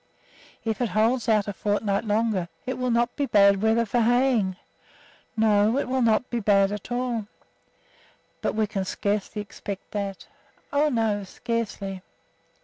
[0.65, 4.55] "If it holds out a fortnight longer, it will not be bad weather for haying."
[5.37, 7.27] "No, it will not be at all bad."
[8.41, 10.25] "But we can scarcely expect that."
[10.73, 11.23] "Oh, no!
[11.23, 12.01] scarcely."